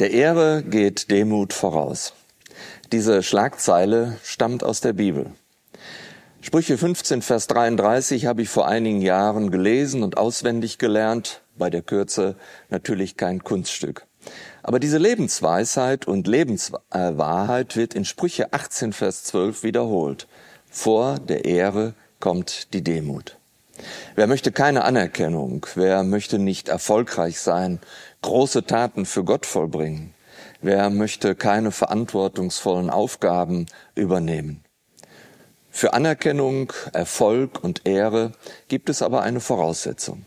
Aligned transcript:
Der 0.00 0.12
Ehre 0.12 0.62
geht 0.62 1.10
Demut 1.10 1.52
voraus. 1.52 2.12
Diese 2.92 3.24
Schlagzeile 3.24 4.16
stammt 4.22 4.62
aus 4.62 4.80
der 4.80 4.92
Bibel. 4.92 5.32
Sprüche 6.40 6.78
15, 6.78 7.20
Vers 7.20 7.48
33 7.48 8.26
habe 8.26 8.42
ich 8.42 8.48
vor 8.48 8.68
einigen 8.68 9.02
Jahren 9.02 9.50
gelesen 9.50 10.04
und 10.04 10.16
auswendig 10.16 10.78
gelernt, 10.78 11.42
bei 11.56 11.68
der 11.68 11.82
Kürze 11.82 12.36
natürlich 12.70 13.16
kein 13.16 13.42
Kunststück. 13.42 14.06
Aber 14.62 14.78
diese 14.78 14.98
Lebensweisheit 14.98 16.06
und 16.06 16.28
Lebenswahrheit 16.28 17.74
wird 17.74 17.94
in 17.94 18.04
Sprüche 18.04 18.52
18, 18.52 18.92
Vers 18.92 19.24
12 19.24 19.64
wiederholt. 19.64 20.28
Vor 20.70 21.18
der 21.18 21.44
Ehre 21.44 21.94
kommt 22.20 22.72
die 22.72 22.84
Demut. 22.84 23.37
Wer 24.14 24.26
möchte 24.26 24.52
keine 24.52 24.84
Anerkennung? 24.84 25.66
Wer 25.74 26.02
möchte 26.02 26.38
nicht 26.38 26.68
erfolgreich 26.68 27.40
sein, 27.40 27.80
große 28.22 28.64
Taten 28.64 29.06
für 29.06 29.24
Gott 29.24 29.46
vollbringen? 29.46 30.14
Wer 30.60 30.90
möchte 30.90 31.34
keine 31.34 31.70
verantwortungsvollen 31.70 32.90
Aufgaben 32.90 33.66
übernehmen? 33.94 34.64
Für 35.70 35.92
Anerkennung, 35.92 36.72
Erfolg 36.92 37.62
und 37.62 37.86
Ehre 37.86 38.32
gibt 38.66 38.88
es 38.88 39.00
aber 39.00 39.22
eine 39.22 39.38
Voraussetzung, 39.38 40.24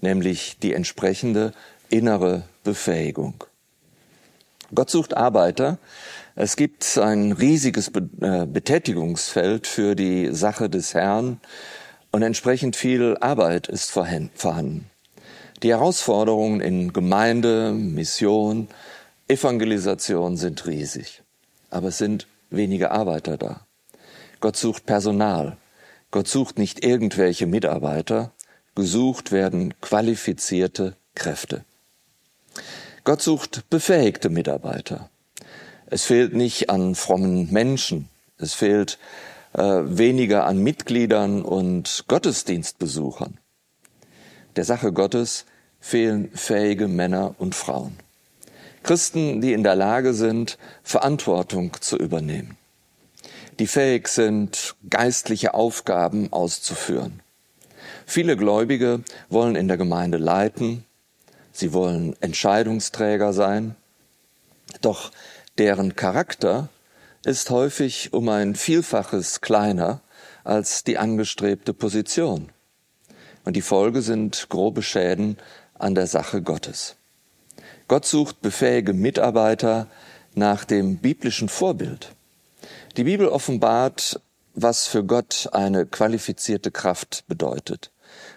nämlich 0.00 0.58
die 0.60 0.74
entsprechende 0.74 1.52
innere 1.88 2.44
Befähigung. 2.62 3.42
Gott 4.74 4.90
sucht 4.90 5.16
Arbeiter. 5.16 5.78
Es 6.36 6.54
gibt 6.54 6.98
ein 6.98 7.32
riesiges 7.32 7.88
äh, 7.88 8.46
Betätigungsfeld 8.46 9.66
für 9.66 9.96
die 9.96 10.28
Sache 10.32 10.68
des 10.70 10.94
Herrn 10.94 11.40
und 12.18 12.24
entsprechend 12.24 12.74
viel 12.74 13.16
Arbeit 13.20 13.68
ist 13.68 13.92
vorhanden. 13.92 14.90
Die 15.62 15.68
Herausforderungen 15.68 16.60
in 16.60 16.92
Gemeinde, 16.92 17.70
Mission, 17.70 18.66
Evangelisation 19.28 20.36
sind 20.36 20.66
riesig. 20.66 21.22
Aber 21.70 21.86
es 21.90 21.98
sind 21.98 22.26
wenige 22.50 22.90
Arbeiter 22.90 23.36
da. 23.36 23.60
Gott 24.40 24.56
sucht 24.56 24.84
Personal. 24.84 25.58
Gott 26.10 26.26
sucht 26.26 26.58
nicht 26.58 26.84
irgendwelche 26.84 27.46
Mitarbeiter. 27.46 28.32
Gesucht 28.74 29.30
werden 29.30 29.74
qualifizierte 29.80 30.96
Kräfte. 31.14 31.64
Gott 33.04 33.22
sucht 33.22 33.70
befähigte 33.70 34.28
Mitarbeiter. 34.28 35.08
Es 35.86 36.02
fehlt 36.02 36.34
nicht 36.34 36.68
an 36.68 36.96
frommen 36.96 37.52
Menschen. 37.52 38.08
Es 38.38 38.54
fehlt 38.54 38.98
äh, 39.54 39.62
weniger 39.62 40.46
an 40.46 40.58
Mitgliedern 40.58 41.42
und 41.42 42.04
Gottesdienstbesuchern. 42.08 43.38
Der 44.56 44.64
Sache 44.64 44.92
Gottes 44.92 45.46
fehlen 45.80 46.30
fähige 46.34 46.88
Männer 46.88 47.34
und 47.38 47.54
Frauen. 47.54 47.96
Christen, 48.82 49.40
die 49.40 49.52
in 49.52 49.62
der 49.62 49.76
Lage 49.76 50.14
sind, 50.14 50.58
Verantwortung 50.82 51.76
zu 51.80 51.96
übernehmen, 51.96 52.56
die 53.58 53.66
fähig 53.66 54.08
sind, 54.08 54.76
geistliche 54.88 55.54
Aufgaben 55.54 56.32
auszuführen. 56.32 57.20
Viele 58.06 58.36
Gläubige 58.36 59.02
wollen 59.28 59.56
in 59.56 59.68
der 59.68 59.76
Gemeinde 59.76 60.18
leiten, 60.18 60.84
sie 61.52 61.72
wollen 61.72 62.16
Entscheidungsträger 62.20 63.32
sein, 63.32 63.76
doch 64.80 65.10
deren 65.58 65.96
Charakter 65.96 66.68
ist 67.28 67.50
häufig 67.50 68.14
um 68.14 68.30
ein 68.30 68.54
Vielfaches 68.54 69.42
kleiner 69.42 70.00
als 70.44 70.82
die 70.82 70.96
angestrebte 70.96 71.74
Position. 71.74 72.48
Und 73.44 73.54
die 73.54 73.60
Folge 73.60 74.00
sind 74.00 74.48
grobe 74.48 74.80
Schäden 74.80 75.36
an 75.74 75.94
der 75.94 76.06
Sache 76.06 76.40
Gottes. 76.40 76.96
Gott 77.86 78.06
sucht 78.06 78.40
befähige 78.40 78.94
Mitarbeiter 78.94 79.88
nach 80.34 80.64
dem 80.64 80.96
biblischen 80.96 81.50
Vorbild. 81.50 82.12
Die 82.96 83.04
Bibel 83.04 83.28
offenbart, 83.28 84.22
was 84.54 84.86
für 84.86 85.04
Gott 85.04 85.50
eine 85.52 85.84
qualifizierte 85.84 86.70
Kraft 86.70 87.24
bedeutet. 87.28 87.92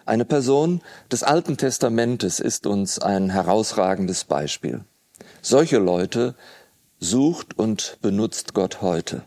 Eine 0.06 0.26
Person 0.26 0.82
des 1.10 1.24
Alten 1.24 1.56
Testamentes 1.56 2.42
ist 2.42 2.68
uns 2.68 3.00
ein 3.00 3.30
herausragendes 3.30 4.26
Beispiel. 4.26 4.84
Solche 5.42 5.78
Leute 5.78 6.36
sucht 7.02 7.58
und 7.58 7.98
benutzt 8.02 8.54
Gott 8.54 8.82
heute. 8.82 9.24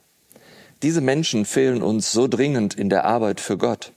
Diese 0.82 1.00
Menschen 1.00 1.44
fehlen 1.44 1.82
uns 1.82 2.12
so 2.12 2.28
dringend 2.28 2.74
in 2.74 2.88
der 2.88 3.04
Arbeit 3.04 3.40
für 3.40 3.58
Gott. 3.58 3.92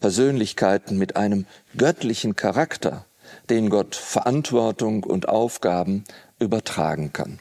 Persönlichkeiten 0.00 0.98
mit 0.98 1.16
einem 1.16 1.46
göttlichen 1.76 2.36
Charakter, 2.36 3.06
den 3.48 3.70
Gott 3.70 3.94
Verantwortung 3.94 5.04
und 5.04 5.28
Aufgaben 5.28 6.04
übertragen 6.38 7.12
kann. 7.12 7.38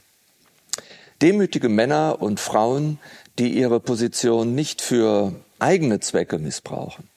Demütige 1.21 1.69
Männer 1.69 2.21
und 2.21 2.39
Frauen, 2.39 2.99
die 3.39 3.57
ihre 3.57 3.79
Position 3.79 4.55
nicht 4.55 4.81
für 4.81 5.33
eigene 5.59 5.99
Zwecke 5.99 6.37
missbrauchen, 6.37 7.09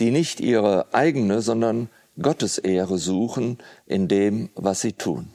die 0.00 0.10
nicht 0.10 0.40
ihre 0.40 0.86
eigene, 0.94 1.42
sondern 1.42 1.90
Gottes 2.20 2.58
Ehre 2.58 2.96
suchen 2.96 3.58
in 3.86 4.08
dem, 4.08 4.50
was 4.54 4.80
sie 4.80 4.92
tun. 4.92 5.34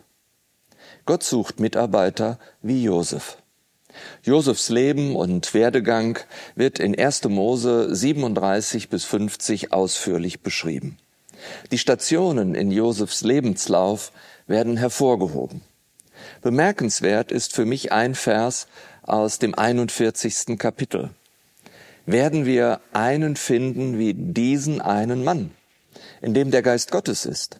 Gott 1.09 1.23
sucht 1.23 1.59
Mitarbeiter 1.59 2.37
wie 2.61 2.83
Josef. 2.83 3.39
Josefs 4.21 4.69
Leben 4.69 5.15
und 5.15 5.55
Werdegang 5.55 6.19
wird 6.53 6.77
in 6.77 6.95
1. 6.95 7.23
Mose 7.29 7.95
37 7.95 8.89
bis 8.89 9.05
50 9.05 9.73
ausführlich 9.73 10.41
beschrieben. 10.41 10.99
Die 11.71 11.79
Stationen 11.79 12.53
in 12.53 12.69
Josefs 12.69 13.23
Lebenslauf 13.23 14.11
werden 14.45 14.77
hervorgehoben. 14.77 15.61
Bemerkenswert 16.43 17.31
ist 17.31 17.55
für 17.55 17.65
mich 17.65 17.91
ein 17.91 18.13
Vers 18.13 18.67
aus 19.01 19.39
dem 19.39 19.55
41. 19.55 20.59
Kapitel. 20.59 21.09
Werden 22.05 22.45
wir 22.45 22.81
einen 22.93 23.35
finden 23.35 23.97
wie 23.97 24.13
diesen 24.13 24.79
einen 24.79 25.23
Mann, 25.23 25.49
in 26.21 26.35
dem 26.35 26.51
der 26.51 26.61
Geist 26.61 26.91
Gottes 26.91 27.25
ist? 27.25 27.59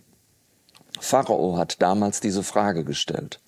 Pharao 0.99 1.57
hat 1.57 1.81
damals 1.81 2.19
diese 2.19 2.43
Frage 2.43 2.83
gestellt. 2.83 3.39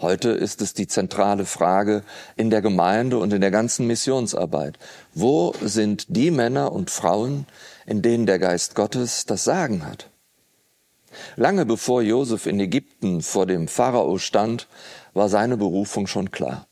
Heute 0.00 0.30
ist 0.30 0.62
es 0.62 0.72
die 0.72 0.86
zentrale 0.86 1.44
Frage 1.44 2.02
in 2.36 2.48
der 2.48 2.62
Gemeinde 2.62 3.18
und 3.18 3.34
in 3.34 3.42
der 3.42 3.50
ganzen 3.50 3.86
Missionsarbeit. 3.86 4.78
Wo 5.12 5.54
sind 5.60 6.06
die 6.08 6.30
Männer 6.30 6.72
und 6.72 6.90
Frauen, 6.90 7.46
in 7.84 8.00
denen 8.00 8.24
der 8.24 8.38
Geist 8.38 8.74
Gottes 8.74 9.26
das 9.26 9.44
Sagen 9.44 9.84
hat? 9.84 10.08
Lange 11.36 11.66
bevor 11.66 12.00
Josef 12.00 12.46
in 12.46 12.58
Ägypten 12.60 13.20
vor 13.20 13.44
dem 13.44 13.68
Pharao 13.68 14.16
stand, 14.16 14.68
war 15.12 15.28
seine 15.28 15.58
Berufung 15.58 16.06
schon 16.06 16.30
klar. 16.30 16.66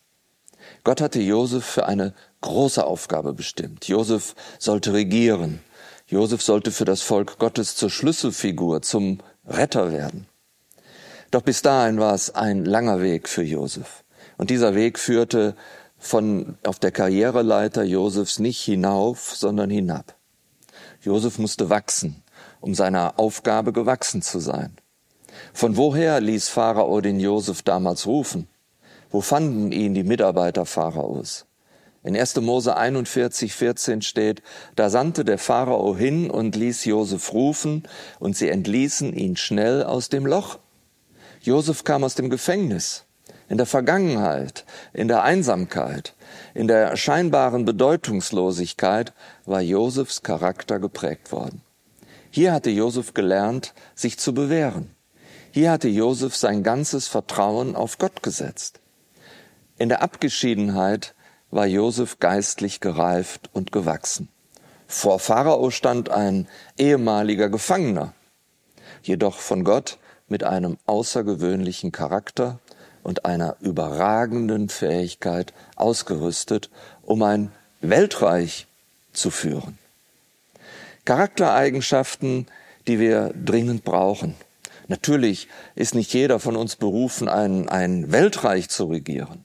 Gott 0.85 1.01
hatte 1.01 1.21
Josef 1.21 1.65
für 1.67 1.87
eine 1.87 2.15
große 2.41 2.85
Aufgabe 2.85 3.35
bestimmt. 3.35 3.89
Josef 3.89 4.35
sollte 4.59 4.93
regieren. 4.95 5.61
Josef 6.07 6.41
sollte 6.41 6.71
für 6.71 6.87
das 6.87 7.03
Volk 7.03 7.39
Gottes 7.39 7.77
zur 7.77 7.91
Schlüsselfigur, 7.91 8.81
zum 8.81 9.19
Retter 9.49 9.93
werden. 9.93 10.27
Doch 11.31 11.43
bis 11.43 11.63
dahin 11.63 11.99
war 11.99 12.15
es 12.15 12.35
ein 12.35 12.65
langer 12.65 13.03
Weg 13.03 13.29
für 13.29 13.43
Josef. 13.43 14.05
Und 14.37 14.51
dieser 14.51 14.75
Weg 14.75 14.99
führte 14.99 15.55
von 15.99 16.57
auf 16.65 16.79
der 16.79 16.93
Karriereleiter 16.93 17.83
Josefs 17.83 18.39
nicht 18.39 18.61
hinauf, 18.61 19.35
sondern 19.35 19.69
hinab. 19.69 20.15
Josef 21.01 21.39
musste 21.39 21.71
wachsen, 21.71 22.23
um 22.61 22.75
seiner 22.75 23.19
Aufgabe 23.19 23.73
gewachsen 23.73 24.23
zu 24.23 24.39
sein. 24.39 24.77
Von 25.53 25.77
woher 25.77 26.21
ließ 26.21 26.49
Pharao 26.49 27.01
den 27.01 27.21
Josef 27.21 27.63
damals 27.63 28.07
rufen? 28.07 28.49
Wo 29.11 29.21
fanden 29.21 29.73
ihn 29.73 29.95
die 29.95 30.05
Mitarbeiter 30.05 30.67
Pharaos? 30.67 31.48
In 32.09 32.17
1. 32.17 32.37
Mose 32.37 32.75
41, 32.75 33.53
14 33.53 34.01
steht, 34.01 34.43
da 34.77 34.89
sandte 34.89 35.27
der 35.27 35.37
Pharao 35.37 35.95
hin 35.95 36.31
und 36.31 36.57
ließ 36.57 36.87
Josef 36.87 37.35
rufen, 37.35 37.83
und 38.19 38.35
sie 38.35 38.49
entließen 38.49 39.13
ihn 39.13 39.37
schnell 39.37 39.85
aus 39.85 40.09
dem 40.09 40.25
Loch. 40.25 40.59
Josef 41.43 41.85
kam 41.85 42.05
aus 42.05 42.15
dem 42.15 42.31
Gefängnis, 42.31 43.05
in 43.51 43.59
der 43.59 43.67
Vergangenheit, 43.67 44.65
in 44.95 45.07
der 45.07 45.23
Einsamkeit, 45.23 46.15
in 46.55 46.67
der 46.67 46.97
scheinbaren 46.97 47.67
Bedeutungslosigkeit 47.67 49.13
war 49.45 49.61
Josefs 49.61 50.23
Charakter 50.23 50.79
geprägt 50.79 51.31
worden. 51.31 51.61
Hier 52.31 52.55
hatte 52.55 52.71
Josef 52.71 53.13
gelernt, 53.13 53.75
sich 53.95 54.19
zu 54.19 54.33
bewähren. 54.33 54.95
Hier 55.51 55.73
hatte 55.73 55.89
Josef 55.89 56.35
sein 56.37 56.63
ganzes 56.63 57.07
Vertrauen 57.07 57.77
auf 57.77 57.99
Gott 57.99 58.23
gesetzt. 58.23 58.81
In 59.77 59.91
der 59.91 60.01
Abgeschiedenheit 60.01 61.15
war 61.51 61.67
Josef 61.67 62.19
geistlich 62.19 62.81
gereift 62.81 63.51
und 63.53 63.73
gewachsen. 63.73 64.29
Vor 64.87 65.19
Pharao 65.19 65.71
stand 65.71 66.09
ein 66.09 66.47
ehemaliger 66.77 67.49
Gefangener, 67.49 68.15
jedoch 69.03 69.39
von 69.39 69.65
Gott 69.65 69.99
mit 70.29 70.45
einem 70.45 70.79
außergewöhnlichen 70.87 71.93
Charakter 71.93 72.59
und 73.03 73.25
einer 73.25 73.57
überragenden 73.61 74.69
Fähigkeit 74.69 75.53
ausgerüstet, 75.77 76.71
um 77.03 77.23
ein 77.23 77.53
Weltreich 77.81 78.67
zu 79.13 79.31
führen. 79.31 79.79
Charaktereigenschaften, 81.05 82.47
die 82.87 82.99
wir 82.99 83.33
dringend 83.35 83.85
brauchen. 83.85 84.35
Natürlich 84.89 85.49
ist 85.75 85.95
nicht 85.95 86.13
jeder 86.13 86.39
von 86.39 86.57
uns 86.57 86.77
berufen, 86.77 87.29
ein, 87.29 87.69
ein 87.69 88.13
Weltreich 88.13 88.69
zu 88.69 88.87
regieren. 88.87 89.45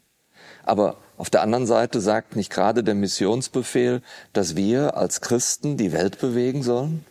Aber 0.63 0.98
auf 1.18 1.30
der 1.30 1.42
anderen 1.42 1.68
Seite 1.68 2.01
sagt 2.01 2.36
nicht 2.36 2.51
gerade 2.51 2.83
der 2.83 2.95
Missionsbefehl, 2.95 4.01
dass 4.33 4.56
wir 4.56 4.98
als 4.98 5.21
Christen 5.21 5.77
die 5.77 5.92
Welt 5.92 6.19
bewegen 6.19 6.63
sollen? 6.63 7.06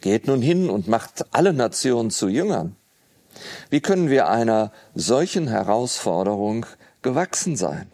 Geht 0.00 0.26
nun 0.26 0.42
hin 0.42 0.70
und 0.70 0.88
macht 0.88 1.26
alle 1.32 1.52
Nationen 1.52 2.10
zu 2.10 2.28
Jüngern. 2.28 2.76
Wie 3.70 3.80
können 3.80 4.10
wir 4.10 4.28
einer 4.28 4.72
solchen 4.94 5.48
Herausforderung 5.48 6.66
gewachsen 7.02 7.56
sein? 7.56 7.88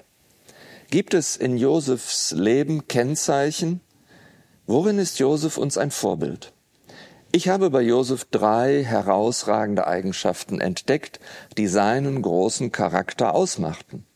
Gibt 0.90 1.14
es 1.14 1.36
in 1.36 1.56
Josefs 1.56 2.32
Leben 2.32 2.88
Kennzeichen? 2.88 3.80
Worin 4.66 4.98
ist 4.98 5.18
Josef 5.18 5.58
uns 5.58 5.76
ein 5.76 5.90
Vorbild? 5.90 6.52
Ich 7.32 7.48
habe 7.48 7.68
bei 7.68 7.82
Josef 7.82 8.26
drei 8.30 8.84
herausragende 8.84 9.86
Eigenschaften 9.86 10.60
entdeckt, 10.60 11.18
die 11.58 11.66
seinen 11.66 12.22
großen 12.22 12.70
Charakter 12.70 13.34
ausmachten. 13.34 14.06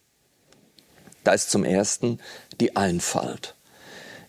Da 1.28 1.34
ist 1.34 1.50
zum 1.50 1.62
ersten 1.62 2.20
die 2.58 2.74
Einfalt. 2.74 3.54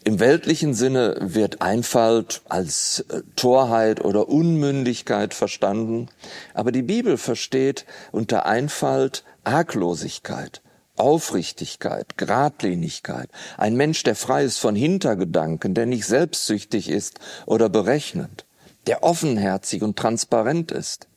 Im 0.04 0.20
weltlichen 0.20 0.74
Sinne 0.74 1.16
wird 1.22 1.62
Einfalt 1.62 2.42
als 2.50 3.06
äh, 3.08 3.22
Torheit 3.38 4.04
oder 4.04 4.28
Unmündigkeit 4.28 5.34
verstanden, 5.34 6.10
aber 6.54 6.74
die 6.74 6.82
Bibel 6.82 7.18
versteht 7.18 7.86
unter 8.12 8.46
Einfalt 8.48 9.24
Arglosigkeit, 9.46 10.62
Aufrichtigkeit, 10.98 12.18
Gradlinigkeit, 12.18 13.30
ein 13.58 13.78
Mensch, 13.78 14.04
der 14.04 14.16
frei 14.16 14.44
ist 14.44 14.58
von 14.58 14.76
Hintergedanken, 14.76 15.76
der 15.76 15.86
nicht 15.86 16.06
selbstsüchtig 16.06 16.90
ist 16.90 17.22
oder 17.46 17.70
berechnend, 17.70 18.46
der 18.88 19.04
offenherzig 19.04 19.84
und 19.84 19.96
transparent 19.96 20.70
ist. 20.74 21.08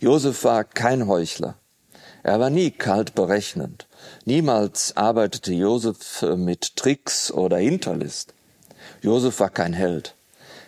Josef 0.00 0.44
war 0.44 0.64
kein 0.64 1.06
Heuchler. 1.06 1.56
Er 2.22 2.38
war 2.40 2.50
nie 2.50 2.70
kalt 2.70 3.14
berechnend. 3.14 3.86
Niemals 4.24 4.96
arbeitete 4.96 5.52
Josef 5.52 6.22
äh, 6.22 6.36
mit 6.36 6.76
Tricks 6.76 7.32
oder 7.32 7.58
Hinterlist. 7.58 8.34
Josef 9.02 9.40
war 9.40 9.50
kein 9.50 9.72
Held. 9.72 10.14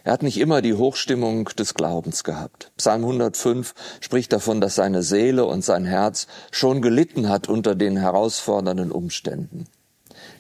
Er 0.05 0.13
hat 0.13 0.23
nicht 0.23 0.39
immer 0.39 0.63
die 0.63 0.75
Hochstimmung 0.75 1.45
des 1.45 1.75
Glaubens 1.75 2.25
gehabt. 2.25 2.73
Psalm 2.77 3.03
105 3.03 3.75
spricht 4.01 4.33
davon, 4.33 4.61
dass 4.61 4.75
seine 4.75 5.03
Seele 5.03 5.45
und 5.45 5.65
sein 5.65 5.85
Herz 5.85 6.27
schon 6.51 6.83
gelitten 6.83 7.29
hat 7.29 7.49
unter 7.49 7.75
den 7.75 7.97
herausfordernden 7.97 8.91
Umständen. 8.91 9.67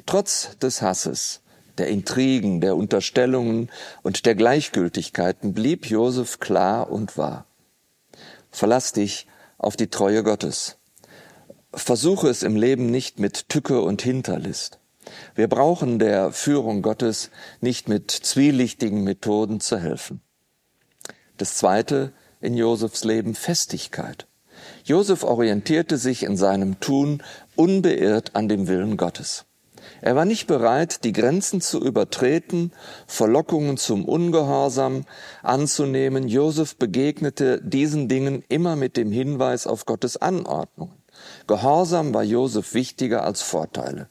Trotz 0.05 0.59
des 0.59 0.82
Hasses, 0.82 1.43
der 1.79 1.88
Intrigen, 1.88 2.61
der 2.61 2.76
Unterstellungen 2.76 3.70
und 4.03 4.26
der 4.26 4.35
Gleichgültigkeiten 4.35 5.55
blieb 5.55 5.87
Josef 5.87 6.41
klar 6.41 6.91
und 6.91 7.17
wahr. 7.17 7.47
Verlass 8.50 8.93
dich 8.93 9.26
auf 9.59 9.76
die 9.76 9.88
Treue 9.88 10.25
Gottes. 10.25 10.76
Versuche 11.74 12.28
es 12.28 12.42
im 12.42 12.56
Leben 12.56 12.90
nicht 12.90 13.19
mit 13.19 13.48
Tücke 13.48 13.80
und 13.80 14.02
Hinterlist. 14.02 14.78
Wir 15.34 15.48
brauchen 15.48 15.98
der 15.98 16.30
Führung 16.30 16.82
Gottes 16.82 17.30
nicht 17.60 17.88
mit 17.88 18.10
zwielichtigen 18.10 19.02
Methoden 19.04 19.60
zu 19.60 19.78
helfen. 19.78 20.20
Das 21.38 21.56
zweite 21.56 22.12
in 22.40 22.54
Josefs 22.54 23.04
Leben 23.04 23.34
Festigkeit. 23.34 24.26
Josef 24.84 25.24
orientierte 25.24 25.96
sich 25.96 26.22
in 26.22 26.36
seinem 26.36 26.78
Tun 26.78 27.22
unbeirrt 27.56 28.36
an 28.36 28.48
dem 28.48 28.68
Willen 28.68 28.96
Gottes. 28.96 29.46
Er 30.00 30.14
war 30.14 30.25
nicht 30.25 30.46
bereit, 30.46 31.04
die 31.04 31.12
Grenzen 31.12 31.60
zu 31.60 31.80
übertreten, 31.82 32.72
Verlockungen 33.06 33.78
zum 33.78 34.04
Ungehorsam 34.04 35.04
anzunehmen. 35.42 36.28
Josef 36.28 36.76
begegnete 36.76 37.60
diesen 37.62 38.08
Dingen 38.08 38.44
immer 38.48 38.76
mit 38.76 38.96
dem 38.96 39.10
Hinweis 39.10 39.66
auf 39.66 39.86
Gottes 39.86 40.16
Anordnungen. 40.16 41.01
Gehorsam 41.52 42.14
war 42.14 42.22
Josef 42.22 42.72
wichtiger 42.72 43.25
als 43.25 43.43
Vorteile. 43.43 44.08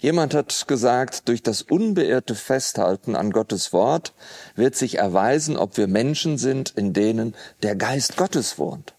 Jemand 0.00 0.34
hat 0.34 0.68
gesagt, 0.68 1.28
durch 1.28 1.42
das 1.42 1.62
unbeirrte 1.62 2.34
Festhalten 2.34 3.16
an 3.16 3.30
Gottes 3.30 3.72
Wort 3.72 4.12
wird 4.54 4.76
sich 4.76 4.98
erweisen, 4.98 5.56
ob 5.56 5.78
wir 5.78 5.86
Menschen 5.86 6.36
sind, 6.36 6.74
in 6.76 6.92
denen 6.92 7.34
der 7.62 7.74
Geist 7.74 8.18
Gottes 8.18 8.58
wohnt. 8.58 8.92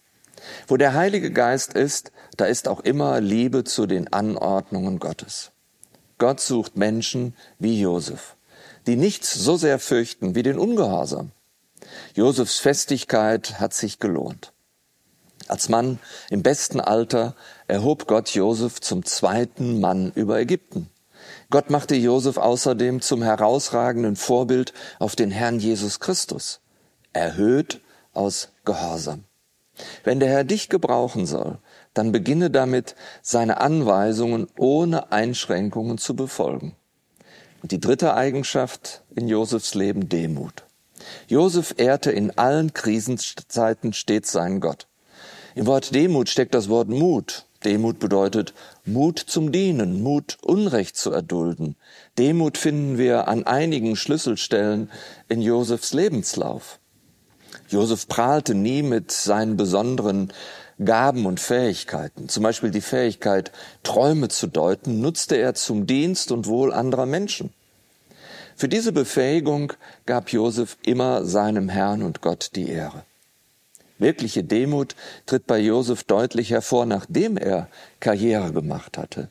Wo 0.68 0.78
der 0.78 0.96
Heilige 0.96 1.30
Geist 1.30 1.76
ist, 1.76 2.12
da 2.38 2.46
ist 2.46 2.68
auch 2.68 2.80
immer 2.80 3.22
Liebe 3.22 3.64
zu 3.64 3.86
den 3.86 4.12
Anordnungen 4.12 4.98
Gottes. 4.98 5.52
Gott 6.18 6.40
sucht 6.40 6.78
Menschen 6.78 7.36
wie 7.60 7.80
Josef, 7.80 8.36
die 8.88 8.96
nichts 8.96 9.32
so 9.32 9.58
sehr 9.58 9.78
fürchten 9.78 10.34
wie 10.34 10.42
den 10.42 10.58
Ungehorsam. 10.58 11.30
Josefs 12.16 12.58
Festigkeit 12.58 13.60
hat 13.60 13.76
sich 13.76 14.00
gelohnt. 14.00 14.55
Als 15.48 15.70
Mann 15.70 16.00
im 16.30 16.42
besten 16.42 16.80
Alter 16.80 17.36
erhob 17.68 18.08
Gott 18.08 18.30
Josef 18.30 18.82
zum 18.82 19.06
zweiten 19.06 19.80
Mann 19.80 20.12
über 20.16 20.40
Ägypten. 20.40 20.90
Gott 21.50 21.70
machte 21.70 21.96
Josef 21.96 22.38
außerdem 22.38 23.02
zum 23.02 23.22
herausragenden 23.22 24.16
Vorbild 24.16 24.74
auf 25.00 25.16
den 25.16 25.32
Herrn 25.32 25.60
Jesus 25.60 26.00
Christus, 26.00 26.62
erhöht 27.14 27.82
aus 28.14 28.50
Gehorsam. 28.66 29.24
Wenn 30.04 30.20
der 30.20 30.30
Herr 30.30 30.44
dich 30.44 30.70
gebrauchen 30.70 31.26
soll, 31.26 31.60
dann 31.94 32.12
beginne 32.12 32.50
damit, 32.50 32.96
seine 33.22 33.62
Anweisungen 33.62 34.48
ohne 34.58 35.12
Einschränkungen 35.12 35.98
zu 35.98 36.16
befolgen. 36.16 36.76
Und 37.62 37.72
die 37.72 37.80
dritte 37.80 38.14
Eigenschaft 38.14 39.04
in 39.16 39.28
Josefs 39.28 39.76
Leben 39.76 40.08
Demut. 40.10 40.64
Josef 41.28 41.76
ehrte 41.78 42.12
in 42.12 42.38
allen 42.38 42.74
Krisenzeiten 42.74 43.94
stets 43.94 44.32
seinen 44.32 44.60
Gott. 44.60 44.88
Im 45.56 45.68
Wort 45.68 45.96
Demut 45.96 46.28
steckt 46.28 46.54
das 46.54 46.68
Wort 46.68 46.90
Mut. 46.90 47.46
Demut 47.63 47.98
bedeutet 48.00 48.54
Mut 48.86 49.19
zum 49.19 49.54
Dienen, 49.54 50.04
Mut 50.04 50.38
Unrecht 50.42 50.98
zu 50.98 51.12
erdulden. 51.12 51.78
Demut 52.18 52.57
finden 52.57 52.98
wir 52.98 53.30
an 53.30 53.48
einigen 53.48 53.96
Schlüsselstellen 53.96 54.92
in 55.30 55.42
Josefs 55.42 55.94
Lebenslauf. 55.94 56.80
Josef 57.69 58.10
prahlte 58.10 58.54
nie 58.54 58.84
mit 58.84 59.13
seinen 59.13 59.56
besonderen 59.56 60.34
Gaben 60.84 61.25
und 61.25 61.40
Fähigkeiten. 61.40 62.28
Zum 62.28 62.44
Beispiel 62.44 62.72
die 62.72 62.81
Fähigkeit, 62.81 63.54
Träume 63.81 64.28
zu 64.28 64.48
deuten, 64.48 65.00
nutzte 65.00 65.38
er 65.38 65.54
zum 65.54 65.88
Dienst 65.88 66.34
und 66.34 66.48
Wohl 66.48 66.74
anderer 66.74 67.06
Menschen. 67.06 67.54
Für 68.58 68.68
diese 68.68 68.92
Befähigung 68.92 69.72
gab 70.06 70.34
Josef 70.34 70.75
immer 70.84 71.24
seinem 71.24 71.70
Herrn 71.70 72.03
und 72.03 72.20
Gott 72.20 72.51
die 72.56 72.68
Ehre. 72.68 73.06
Wirkliche 73.98 74.44
Demut 74.44 74.96
tritt 75.25 75.48
bei 75.48 75.60
Josef 75.60 76.04
deutlich 76.04 76.52
hervor, 76.52 76.86
nachdem 76.86 77.38
er 77.38 77.70
Karriere 78.00 78.52
gemacht 78.52 78.98
hatte. 78.98 79.30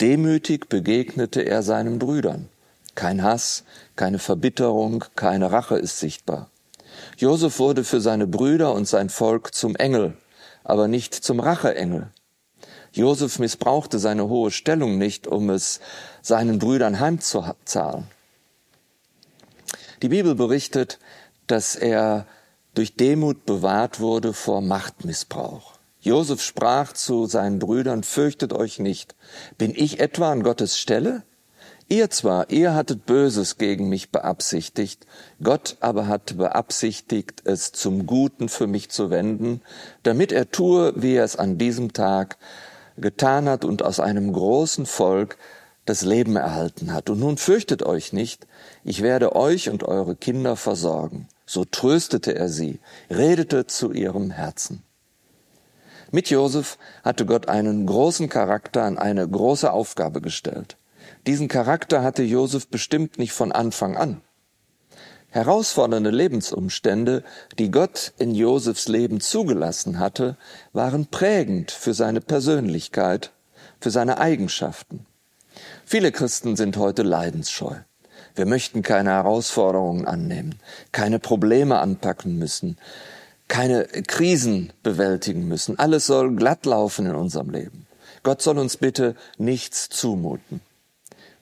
Demütig 0.00 0.68
begegnete 0.68 1.42
er 1.42 1.62
seinen 1.62 1.98
Brüdern. 1.98 2.48
Kein 2.94 3.22
Hass, 3.22 3.64
keine 3.96 4.18
Verbitterung, 4.18 5.04
keine 5.14 5.52
Rache 5.52 5.76
ist 5.76 6.00
sichtbar. 6.00 6.50
Josef 7.16 7.58
wurde 7.58 7.84
für 7.84 8.00
seine 8.00 8.26
Brüder 8.26 8.72
und 8.74 8.88
sein 8.88 9.10
Volk 9.10 9.54
zum 9.54 9.76
Engel, 9.76 10.16
aber 10.64 10.88
nicht 10.88 11.14
zum 11.14 11.38
Racheengel. 11.38 12.08
Josef 12.92 13.38
missbrauchte 13.38 13.98
seine 13.98 14.28
hohe 14.28 14.50
Stellung 14.50 14.98
nicht, 14.98 15.28
um 15.28 15.50
es 15.50 15.80
seinen 16.22 16.58
Brüdern 16.58 16.98
heimzuzahlen. 16.98 18.08
Die 20.02 20.08
Bibel 20.08 20.34
berichtet, 20.34 20.98
dass 21.46 21.76
er 21.76 22.26
durch 22.74 22.94
Demut 22.94 23.46
bewahrt 23.46 24.00
wurde 24.00 24.32
vor 24.32 24.60
Machtmissbrauch. 24.60 25.74
Josef 26.00 26.42
sprach 26.42 26.92
zu 26.92 27.26
seinen 27.26 27.58
Brüdern, 27.58 28.02
fürchtet 28.02 28.52
euch 28.52 28.78
nicht. 28.78 29.14
Bin 29.58 29.72
ich 29.74 30.00
etwa 30.00 30.32
an 30.32 30.42
Gottes 30.42 30.78
Stelle? 30.78 31.24
Ihr 31.88 32.08
zwar, 32.08 32.50
ihr 32.50 32.74
hattet 32.74 33.04
Böses 33.04 33.58
gegen 33.58 33.88
mich 33.88 34.10
beabsichtigt, 34.10 35.08
Gott 35.42 35.76
aber 35.80 36.06
hat 36.06 36.38
beabsichtigt, 36.38 37.42
es 37.44 37.72
zum 37.72 38.06
Guten 38.06 38.48
für 38.48 38.68
mich 38.68 38.90
zu 38.90 39.10
wenden, 39.10 39.60
damit 40.04 40.30
er 40.30 40.52
tue, 40.52 40.92
wie 40.94 41.14
er 41.14 41.24
es 41.24 41.34
an 41.34 41.58
diesem 41.58 41.92
Tag 41.92 42.38
getan 42.96 43.48
hat 43.48 43.64
und 43.64 43.82
aus 43.82 43.98
einem 43.98 44.32
großen 44.32 44.86
Volk 44.86 45.36
das 45.84 46.02
Leben 46.02 46.36
erhalten 46.36 46.92
hat. 46.92 47.10
Und 47.10 47.18
nun 47.18 47.36
fürchtet 47.36 47.82
euch 47.82 48.12
nicht, 48.12 48.46
ich 48.84 49.02
werde 49.02 49.34
euch 49.34 49.68
und 49.68 49.82
eure 49.82 50.14
Kinder 50.14 50.54
versorgen. 50.54 51.26
So 51.50 51.64
tröstete 51.64 52.36
er 52.36 52.48
sie, 52.48 52.78
redete 53.10 53.66
zu 53.66 53.90
ihrem 53.90 54.30
Herzen. 54.30 54.84
Mit 56.12 56.30
Josef 56.30 56.78
hatte 57.02 57.26
Gott 57.26 57.48
einen 57.48 57.86
großen 57.86 58.28
Charakter 58.28 58.84
an 58.84 58.98
eine 58.98 59.28
große 59.28 59.72
Aufgabe 59.72 60.20
gestellt. 60.20 60.76
Diesen 61.26 61.48
Charakter 61.48 62.04
hatte 62.04 62.22
Josef 62.22 62.68
bestimmt 62.68 63.18
nicht 63.18 63.32
von 63.32 63.50
Anfang 63.50 63.96
an. 63.96 64.20
Herausfordernde 65.30 66.10
Lebensumstände, 66.10 67.24
die 67.58 67.72
Gott 67.72 68.12
in 68.16 68.32
Josefs 68.36 68.86
Leben 68.86 69.20
zugelassen 69.20 69.98
hatte, 69.98 70.36
waren 70.72 71.08
prägend 71.08 71.72
für 71.72 71.94
seine 71.94 72.20
Persönlichkeit, 72.20 73.32
für 73.80 73.90
seine 73.90 74.18
Eigenschaften. 74.18 75.04
Viele 75.84 76.12
Christen 76.12 76.54
sind 76.54 76.76
heute 76.76 77.02
leidensscheu. 77.02 77.74
Wir 78.40 78.46
möchten 78.46 78.80
keine 78.80 79.10
Herausforderungen 79.10 80.06
annehmen, 80.06 80.54
keine 80.92 81.18
Probleme 81.18 81.78
anpacken 81.78 82.38
müssen, 82.38 82.78
keine 83.48 83.84
Krisen 83.84 84.72
bewältigen 84.82 85.46
müssen. 85.46 85.78
Alles 85.78 86.06
soll 86.06 86.34
glatt 86.34 86.64
laufen 86.64 87.04
in 87.04 87.14
unserem 87.14 87.50
Leben. 87.50 87.86
Gott 88.22 88.40
soll 88.40 88.56
uns 88.56 88.78
bitte 88.78 89.14
nichts 89.36 89.90
zumuten. 89.90 90.62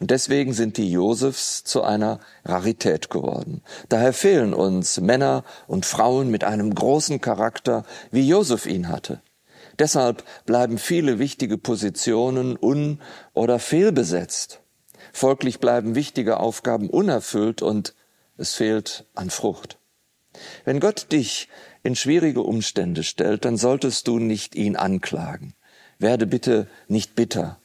Und 0.01 0.11
deswegen 0.11 0.53
sind 0.53 0.77
die 0.77 0.91
Josefs 0.91 1.63
zu 1.63 1.85
einer 1.85 2.19
Rarität 2.45 3.11
geworden. 3.11 3.63
Daher 3.89 4.13
fehlen 4.13 4.53
uns 4.53 5.01
Männer 5.01 5.45
und 5.69 5.87
Frauen 5.87 6.33
mit 6.33 6.43
einem 6.43 6.75
großen 6.75 7.21
Charakter, 7.21 7.85
wie 8.11 8.27
Josef 8.27 8.67
ihn 8.67 8.89
hatte. 8.89 9.21
Deshalb 9.79 10.25
bleiben 10.47 10.79
viele 10.79 11.21
wichtige 11.21 11.59
Positionen 11.59 12.59
un- 12.61 13.01
oder 13.35 13.61
fehlbesetzt. 13.61 14.63
Folglich 15.13 15.61
bleiben 15.61 15.95
wichtige 15.95 16.41
Aufgaben 16.41 16.91
unerfüllt 16.91 17.63
und 17.63 17.95
es 18.37 18.55
fehlt 18.55 19.05
an 19.15 19.31
Frucht. 19.31 19.79
Wenn 20.65 20.81
Gott 20.81 21.13
dich 21.13 21.49
in 21.83 21.97
schwierige 21.97 22.43
Umstände 22.43 23.03
stellt, 23.03 23.45
dann 23.45 23.57
solltest 23.57 24.07
du 24.09 24.19
nicht 24.19 24.55
ihn 24.55 24.77
anklagen. 24.77 25.55
Werde 25.99 26.27
bitte 26.27 26.69
nicht 26.87 27.15
bitter. 27.15 27.59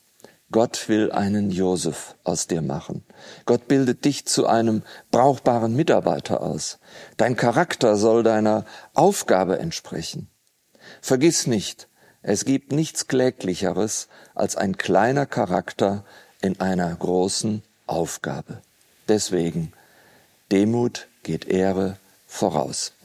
Gott 0.52 0.88
will 0.88 1.12
einen 1.12 1.50
Josef 1.50 2.16
aus 2.24 2.48
dir 2.48 2.62
machen. 2.62 3.04
Gott 3.46 3.68
bildet 3.68 4.06
dich 4.06 4.26
zu 4.26 4.46
einem 4.46 4.84
brauchbaren 5.12 5.76
Mitarbeiter 5.76 6.42
aus. 6.42 6.80
Dein 7.18 7.36
Charakter 7.36 7.98
soll 7.98 8.24
deiner 8.24 8.66
Aufgabe 8.94 9.58
entsprechen. 9.58 10.30
Vergiss 11.02 11.48
nicht, 11.48 11.88
es 12.22 12.46
gibt 12.46 12.72
nichts 12.72 13.08
Kläglicheres 13.08 14.08
als 14.36 14.56
ein 14.56 14.78
kleiner 14.78 15.26
Charakter 15.26 16.06
in 16.44 16.60
einer 16.60 16.94
großen 16.94 17.64
Aufgabe. 17.88 18.62
Deswegen, 19.08 19.74
Demut 20.52 21.08
geht 21.24 21.46
Ehre 21.46 21.98
voraus. 22.28 22.94